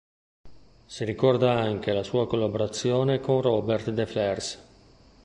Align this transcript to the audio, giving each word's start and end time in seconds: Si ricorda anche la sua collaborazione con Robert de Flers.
Si 0.87 1.05
ricorda 1.05 1.51
anche 1.53 1.93
la 1.93 2.01
sua 2.01 2.25
collaborazione 2.25 3.19
con 3.19 3.39
Robert 3.39 3.91
de 3.91 4.07
Flers. 4.07 4.63